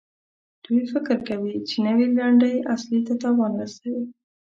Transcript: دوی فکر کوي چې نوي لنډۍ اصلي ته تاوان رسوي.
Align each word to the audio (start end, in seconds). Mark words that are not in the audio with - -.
دوی 0.63 0.83
فکر 0.93 1.17
کوي 1.29 1.55
چې 1.67 1.75
نوي 1.87 2.05
لنډۍ 2.17 2.55
اصلي 2.73 2.99
ته 3.07 3.13
تاوان 3.21 3.51
رسوي. 3.61 4.03